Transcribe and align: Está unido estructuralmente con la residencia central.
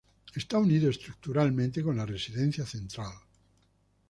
Está 0.33 0.57
unido 0.57 0.89
estructuralmente 0.89 1.83
con 1.83 1.95
la 1.95 2.07
residencia 2.07 2.65
central. 2.65 3.13